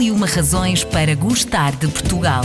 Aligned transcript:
E 0.00 0.10
uma 0.10 0.26
razões 0.26 0.82
para 0.82 1.14
gostar 1.14 1.76
de 1.76 1.86
Portugal. 1.86 2.42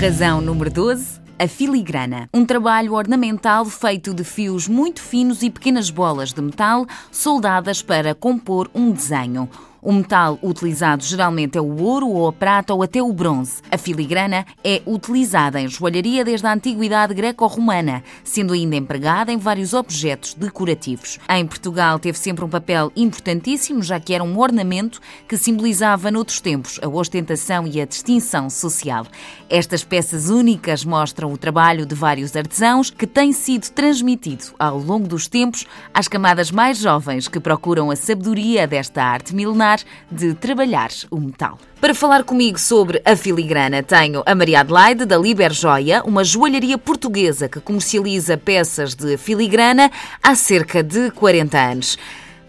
Razão 0.00 0.40
número 0.40 0.70
12. 0.70 1.18
A 1.36 1.48
filigrana, 1.48 2.28
um 2.32 2.44
trabalho 2.44 2.94
ornamental 2.94 3.64
feito 3.64 4.14
de 4.14 4.22
fios 4.22 4.68
muito 4.68 5.02
finos 5.02 5.42
e 5.42 5.50
pequenas 5.50 5.90
bolas 5.90 6.32
de 6.32 6.40
metal 6.40 6.86
soldadas 7.10 7.82
para 7.82 8.14
compor 8.14 8.70
um 8.72 8.92
desenho. 8.92 9.48
O 9.82 9.94
metal 9.94 10.38
utilizado 10.42 11.02
geralmente 11.02 11.56
é 11.56 11.60
o 11.60 11.80
ouro 11.82 12.06
ou 12.06 12.28
a 12.28 12.32
prata 12.32 12.74
ou 12.74 12.82
até 12.82 13.02
o 13.02 13.10
bronze. 13.14 13.62
A 13.70 13.78
filigrana 13.78 14.44
é 14.62 14.82
utilizada 14.84 15.58
em 15.58 15.68
joalharia 15.68 16.22
desde 16.22 16.46
a 16.46 16.52
antiguidade 16.52 17.14
greco-romana, 17.14 18.02
sendo 18.22 18.52
ainda 18.52 18.76
empregada 18.76 19.32
em 19.32 19.38
vários 19.38 19.72
objetos 19.72 20.34
decorativos. 20.34 21.18
Em 21.30 21.46
Portugal 21.46 21.98
teve 21.98 22.18
sempre 22.18 22.44
um 22.44 22.48
papel 22.48 22.92
importantíssimo, 22.94 23.82
já 23.82 23.98
que 23.98 24.12
era 24.12 24.22
um 24.22 24.38
ornamento 24.38 25.00
que 25.26 25.38
simbolizava 25.38 26.10
noutros 26.10 26.42
tempos 26.42 26.78
a 26.82 26.88
ostentação 26.88 27.66
e 27.66 27.80
a 27.80 27.86
distinção 27.86 28.50
social. 28.50 29.06
Estas 29.48 29.82
peças 29.82 30.28
únicas 30.28 30.84
mostram 30.84 31.32
o 31.32 31.38
trabalho 31.38 31.86
de 31.86 31.94
vários 31.94 32.36
artesãos 32.36 32.90
que 32.90 33.06
tem 33.06 33.32
sido 33.32 33.70
transmitido 33.70 34.44
ao 34.58 34.78
longo 34.78 35.08
dos 35.08 35.26
tempos 35.26 35.66
às 35.94 36.06
camadas 36.06 36.50
mais 36.50 36.76
jovens 36.76 37.28
que 37.28 37.40
procuram 37.40 37.90
a 37.90 37.96
sabedoria 37.96 38.66
desta 38.66 39.02
arte 39.02 39.34
milenar 39.34 39.69
de 40.10 40.34
trabalhar 40.34 40.90
o 41.10 41.20
metal. 41.20 41.58
Para 41.80 41.94
falar 41.94 42.24
comigo 42.24 42.58
sobre 42.58 43.00
a 43.04 43.14
filigrana, 43.16 43.82
tenho 43.82 44.22
a 44.26 44.34
Maria 44.34 44.60
Adelaide, 44.60 45.04
da 45.04 45.16
Liber 45.16 45.52
Joia, 45.52 46.02
uma 46.04 46.24
joalharia 46.24 46.76
portuguesa 46.76 47.48
que 47.48 47.60
comercializa 47.60 48.36
peças 48.36 48.94
de 48.94 49.16
filigrana 49.16 49.90
há 50.22 50.34
cerca 50.34 50.82
de 50.82 51.10
40 51.10 51.58
anos. 51.58 51.98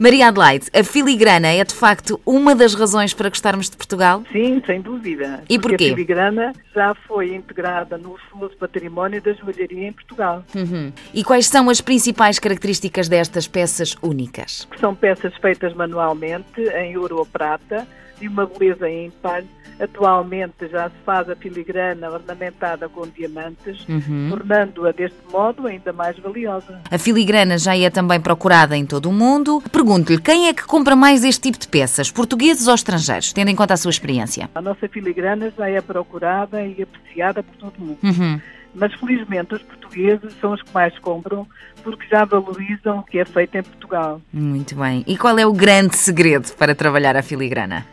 Maria 0.01 0.29
Adelaide, 0.29 0.65
a 0.73 0.83
filigrana 0.83 1.49
é 1.49 1.63
de 1.63 1.75
facto 1.75 2.19
uma 2.25 2.55
das 2.55 2.73
razões 2.73 3.13
para 3.13 3.29
gostarmos 3.29 3.69
de 3.69 3.77
Portugal? 3.77 4.23
Sim, 4.31 4.59
sem 4.65 4.81
dúvida. 4.81 5.43
E 5.47 5.59
porquê? 5.59 5.77
Porque 5.77 5.85
a 5.85 5.89
filigrana 5.89 6.53
já 6.73 6.95
foi 7.07 7.35
integrada 7.35 7.99
no 7.99 8.17
famoso 8.31 8.57
património 8.57 9.21
da 9.21 9.31
joalharia 9.33 9.89
em 9.89 9.93
Portugal. 9.93 10.43
Uhum. 10.55 10.91
E 11.13 11.23
quais 11.23 11.45
são 11.45 11.69
as 11.69 11.81
principais 11.81 12.39
características 12.39 13.07
destas 13.07 13.47
peças 13.47 13.95
únicas? 14.01 14.67
São 14.79 14.95
peças 14.95 15.35
feitas 15.35 15.71
manualmente, 15.75 16.59
em 16.59 16.97
ouro 16.97 17.19
ou 17.19 17.25
prata, 17.27 17.87
de 18.21 18.27
uma 18.27 18.45
beleza 18.45 18.89
ímpar. 18.89 19.43
Atualmente 19.79 20.67
já 20.71 20.89
se 20.89 20.95
faz 21.03 21.27
a 21.27 21.35
filigrana 21.35 22.11
ornamentada 22.11 22.87
com 22.87 23.07
diamantes, 23.07 23.83
Uhum. 23.89 24.27
tornando-a 24.29 24.91
deste 24.91 25.17
modo 25.31 25.65
ainda 25.65 25.91
mais 25.91 26.17
valiosa. 26.19 26.79
A 26.89 26.97
filigrana 26.99 27.57
já 27.57 27.75
é 27.75 27.89
também 27.89 28.21
procurada 28.21 28.77
em 28.77 28.85
todo 28.85 29.09
o 29.09 29.11
mundo. 29.11 29.61
Pergunto-lhe, 29.71 30.21
quem 30.21 30.47
é 30.47 30.53
que 30.53 30.63
compra 30.65 30.95
mais 30.95 31.23
este 31.23 31.41
tipo 31.41 31.57
de 31.57 31.67
peças, 31.67 32.11
portugueses 32.11 32.67
ou 32.67 32.75
estrangeiros, 32.75 33.33
tendo 33.33 33.49
em 33.49 33.55
conta 33.55 33.73
a 33.73 33.77
sua 33.77 33.89
experiência? 33.89 34.49
A 34.53 34.61
nossa 34.61 34.87
filigrana 34.87 35.51
já 35.57 35.67
é 35.67 35.81
procurada 35.81 36.63
e 36.63 36.83
apreciada 36.83 37.41
por 37.41 37.55
todo 37.55 37.73
o 37.79 37.81
mundo. 37.81 37.97
Uhum. 38.03 38.39
Mas 38.75 38.93
felizmente 38.93 39.55
os 39.55 39.61
portugueses 39.63 40.31
são 40.39 40.53
os 40.53 40.61
que 40.61 40.73
mais 40.73 40.97
compram 40.99 41.45
porque 41.83 42.05
já 42.07 42.23
valorizam 42.23 42.99
o 42.99 43.03
que 43.03 43.17
é 43.19 43.25
feito 43.25 43.55
em 43.57 43.63
Portugal. 43.63 44.21
Muito 44.31 44.75
bem. 44.75 45.03
E 45.07 45.17
qual 45.17 45.37
é 45.39 45.45
o 45.45 45.51
grande 45.51 45.97
segredo 45.97 46.53
para 46.53 46.75
trabalhar 46.75 47.17
a 47.17 47.23
filigrana? 47.23 47.85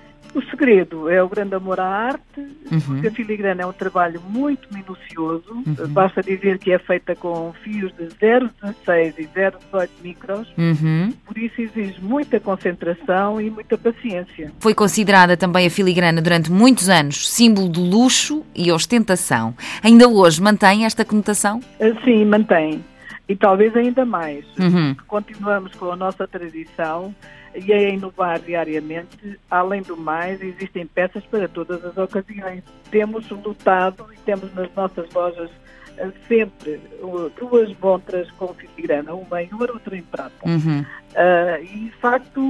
O 0.58 0.60
segredo 0.60 1.08
é 1.08 1.22
o 1.22 1.28
grande 1.28 1.54
amor 1.54 1.78
à 1.78 1.86
arte, 1.86 2.40
Uhum. 2.70 2.80
porque 2.80 3.06
a 3.06 3.10
filigrana 3.12 3.62
é 3.62 3.66
um 3.66 3.72
trabalho 3.72 4.20
muito 4.28 4.66
minucioso. 4.74 5.44
Basta 5.90 6.20
dizer 6.20 6.58
que 6.58 6.72
é 6.72 6.78
feita 6.80 7.14
com 7.14 7.52
fios 7.62 7.92
de 7.96 8.06
0,16 8.08 9.14
e 9.18 9.26
0,18 9.28 9.88
micros, 10.02 10.48
Uhum. 10.58 11.12
por 11.24 11.38
isso 11.38 11.60
exige 11.60 12.00
muita 12.02 12.40
concentração 12.40 13.40
e 13.40 13.48
muita 13.50 13.78
paciência. 13.78 14.50
Foi 14.58 14.74
considerada 14.74 15.36
também 15.36 15.64
a 15.64 15.70
filigrana 15.70 16.20
durante 16.20 16.50
muitos 16.50 16.88
anos 16.88 17.28
símbolo 17.30 17.68
de 17.68 17.78
luxo 17.78 18.44
e 18.52 18.72
ostentação. 18.72 19.54
Ainda 19.80 20.08
hoje 20.08 20.42
mantém 20.42 20.84
esta 20.84 21.04
conotação? 21.04 21.60
Assim, 21.80 22.24
mantém. 22.24 22.84
E 23.28 23.36
talvez 23.36 23.76
ainda 23.76 24.04
mais. 24.04 24.44
Uhum. 24.58 24.96
Continuamos 25.06 25.72
com 25.76 25.92
a 25.92 25.96
nossa 25.96 26.26
tradição 26.26 27.14
e 27.58 27.72
a 27.72 27.90
inovar 27.90 28.40
diariamente. 28.40 29.38
Além 29.50 29.82
do 29.82 29.96
mais, 29.96 30.40
existem 30.40 30.86
peças 30.86 31.24
para 31.26 31.48
todas 31.48 31.84
as 31.84 31.96
ocasiões. 31.96 32.62
Temos 32.90 33.28
lutado 33.30 34.06
e 34.12 34.16
temos 34.18 34.54
nas 34.54 34.72
nossas 34.74 35.12
lojas 35.12 35.50
eh, 35.98 36.10
sempre 36.26 36.80
uh, 37.02 37.30
duas 37.38 37.76
montras 37.80 38.30
com 38.32 38.54
filigrana, 38.54 39.14
uma 39.14 39.42
em 39.42 39.48
ouro, 39.52 39.74
outra 39.74 39.96
em 39.96 40.02
prata. 40.02 40.32
Uhum. 40.44 40.84
Ah, 41.16 41.58
e, 41.60 41.86
de 41.86 41.92
facto, 42.00 42.40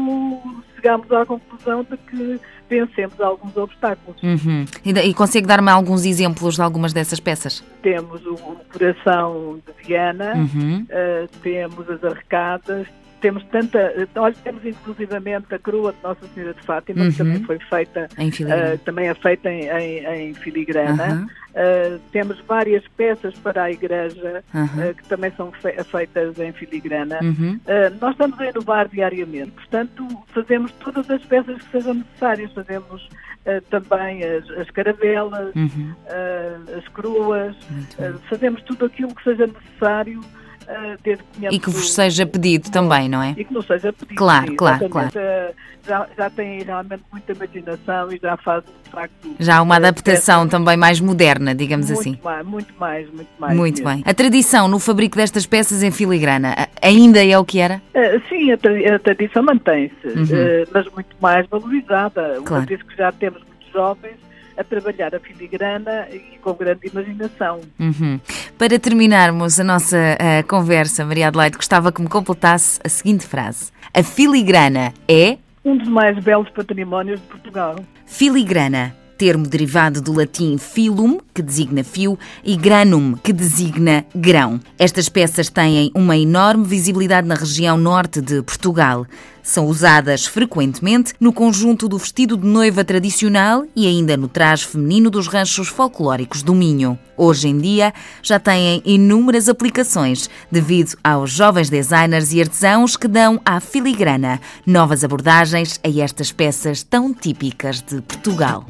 chegamos 0.77 1.11
à 1.11 1.25
conclusão 1.25 1.85
de 1.85 1.97
que 1.97 2.41
vencemos 2.69 3.19
alguns 3.21 3.57
obstáculos. 3.57 4.23
Uhum. 4.23 4.67
E, 4.85 4.91
e 4.91 5.15
consegue 5.15 5.47
dar-me 5.47 5.71
alguns 5.71 6.05
exemplos 6.05 6.57
de 6.57 6.63
algumas 6.63 6.93
dessas 6.93 7.19
peças? 7.19 7.65
Temos 7.83 8.25
o, 8.27 8.35
o 8.35 8.61
coração 8.71 9.61
de 9.67 9.87
Viana, 9.87 10.35
Uhum. 10.35 10.83
Uh, 10.83 11.29
temos 11.43 11.89
as 11.89 12.05
arcadas, 12.05 12.87
temos 13.21 13.43
tanta. 13.45 13.93
Olha, 14.17 14.35
temos 14.45 14.65
inclusivamente 14.65 15.55
a 15.55 15.59
coroa 15.59 15.93
de 15.93 16.03
Nossa 16.03 16.27
Senhora 16.35 16.55
de 16.55 16.63
Fátima, 16.63 17.03
Uhum. 17.05 17.11
que 17.11 17.17
também 17.19 17.43
foi 17.45 17.59
feita, 17.59 18.09
uh, 18.19 18.79
também 18.85 19.09
é 19.09 19.15
feita 19.15 19.51
em, 19.51 19.69
em- 19.69 20.07
em 20.31 20.35
filigrana. 20.35 21.05
Aham. 21.05 21.27
Uh, 21.49 21.99
temos 22.13 22.39
várias 22.47 22.87
peças 22.97 23.35
para 23.41 23.65
a 23.65 23.71
igreja, 23.73 24.45
Aham. 24.55 24.91
uh, 24.91 24.95
que 24.95 25.09
também 25.09 25.33
são 25.37 25.51
fe- 25.53 25.83
feitas 25.85 26.39
em 26.39 26.53
filigrana. 26.53 27.19
Uhum. 27.23 27.59
Uh, 27.67 27.97
nós 28.01 28.13
estamos 28.13 28.39
a 28.41 28.47
inovar 28.51 28.87
diariamente, 28.89 29.51
portanto, 29.53 30.07
fazemos 30.33 30.71
todas 30.73 31.11
as 31.11 31.25
peças 31.25 31.61
que 31.63 31.71
sejam 31.73 31.95
necessárias. 31.95 32.53
Fazemos 32.53 33.09
também 33.71 34.23
as, 34.25 34.49
as 34.51 34.71
caravelas, 34.71 35.55
Uhum. 35.57 35.95
uh, 36.07 36.77
as 36.79 36.87
uh, 37.99 38.19
fazemos 38.29 38.63
tudo 38.63 38.85
aquilo 38.85 39.15
que 39.15 39.25
seja 39.25 39.47
necessário, 39.47 40.21
uh, 40.69 40.99
tenhamos 41.03 41.57
E 41.57 41.59
que 41.59 41.71
vos 41.71 41.93
seja 41.93 42.27
pedido 42.27 42.71
também, 42.71 43.09
não 43.09 43.23
é? 43.23 43.35
e 43.37 43.45
que 43.45 43.53
não 43.53 43.63
seja 43.63 43.93
pedido. 43.93 44.17
Claro, 44.17 44.49
sim, 44.51 44.57
claro, 44.57 44.85
exatamente. 44.85 45.19
Uh, 45.19 45.69
Já, 45.89 46.07
já 46.19 46.29
têm 46.29 46.63
realmente 46.63 47.03
muita 47.11 47.33
imaginação 47.33 48.13
e 48.13 48.19
já 48.23 48.37
fazem, 48.37 48.69
de 48.85 48.91
facto. 48.91 49.35
Já 49.41 49.57
há 49.57 49.63
uma 49.63 49.77
uh, 49.77 49.79
adaptação 49.79 50.47
também 50.47 50.77
mais 50.77 51.01
moderna, 51.01 51.55
digamos 51.55 51.91
peças 51.91 52.01
assim. 52.01 52.11
Muito 52.11 52.25
mais, 52.25 52.47
muito 52.47 52.75
mais, 52.79 53.11
muito 53.11 53.29
mais. 53.39 53.57
Muito 53.57 53.83
mesmo. 53.83 53.95
bem. 53.95 54.03
A 54.05 54.13
tradição 54.13 54.69
no 54.69 54.79
fabrico 54.79 55.17
destas 55.17 55.47
peças 55.47 55.83
em 55.83 55.91
filigrana 55.91 56.55
ainda 56.83 57.25
é 57.25 57.39
o 57.39 57.45
que 57.45 57.59
era? 57.59 57.81
Uh, 57.95 58.21
sim, 58.29 58.53
a, 58.53 58.59
tra- 58.59 58.95
a 58.95 58.99
tradição 58.99 59.43
mantém-se, 59.43 60.07
Uhum. 60.07 60.25
uh, 60.25 60.69
mas 60.75 60.87
muito 60.93 61.17
mais 61.23 61.47
valorizada. 61.49 62.41
Claro. 62.45 62.63
Uma 62.63 62.67
vez 62.67 62.83
que 62.83 62.97
já 62.97 63.11
temos 63.13 63.41
muitos 63.49 63.73
jovens 63.73 64.17
a 64.59 64.65
trabalhar 64.65 65.15
a 65.15 65.21
filigrana 65.21 66.09
e 66.11 66.39
com 66.43 66.53
grande 66.55 66.89
imaginação. 66.89 67.61
Uhum. 67.79 68.19
Para 68.59 68.79
terminarmos 68.79 69.59
a 69.61 69.65
nossa 69.65 69.97
eh, 69.97 70.43
conversa, 70.43 71.05
Maria 71.05 71.29
Adelaide, 71.29 71.57
gostava 71.57 71.93
que 71.93 72.03
me 72.03 72.09
completasse 72.09 72.81
a 72.85 72.89
seguinte 72.89 73.27
frase: 73.27 73.71
A 73.95 74.03
filigrana 74.03 74.93
é 75.09 75.39
Um 75.65 75.77
dos 75.77 75.89
mais 75.89 76.19
belos 76.23 76.49
patrimónios 76.51 77.21
de 77.21 77.27
Portugal. 77.27 77.77
filigrana, 78.07 78.95
termo 79.19 79.49
derivado 79.49 80.01
do 80.01 80.13
latim 80.13 80.57
filum, 80.57 81.19
que 81.35 81.43
designa 81.43 81.83
fio, 81.83 82.17
e 82.45 82.57
granum, 82.57 83.15
que 83.15 83.33
designa 83.33 84.07
grão. 84.15 84.61
Estas 84.79 85.09
peças 85.09 85.51
têm 85.51 85.91
uma 85.93 86.17
enorme 86.17 86.65
visibilidade 86.65 87.27
na 87.27 87.35
região 87.35 87.77
norte 87.77 88.21
de 88.21 88.41
Portugal. 88.43 89.05
São 89.43 89.67
usadas 89.67 90.27
frequentemente 90.27 91.15
no 91.19 91.33
conjunto 91.33 91.89
do 91.89 91.99
vestido 91.99 92.37
de 92.37 92.47
noiva 92.47 92.85
tradicional 92.85 93.65
e 93.75 93.87
ainda 93.87 94.17
no 94.17 94.29
traje 94.29 94.67
feminino 94.67 95.11
dos 95.11 95.27
ranchos 95.27 95.69
folclóricos 95.69 96.43
do 96.43 96.55
Minho. 96.55 96.99
Hoje 97.17 97.49
em 97.49 97.59
dia 97.59 97.93
já 98.23 98.39
têm 98.39 98.83
inúmeras 98.85 99.49
aplicações 99.49 100.29
devido 100.53 100.97
aos 101.03 101.31
jovens 101.31 101.71
designers 101.71 102.33
e 102.33 102.41
artesãos 102.41 102.97
que 102.97 103.09
dão 103.09 103.41
à 103.45 103.59
filigrana 103.59 104.39
novas 104.67 105.03
abordagens 105.03 105.81
a 105.83 106.01
estas 106.01 106.31
peças 106.31 106.83
tão 106.83 107.13
típicas 107.15 107.81
de 107.81 108.03
Portugal. 108.03 108.67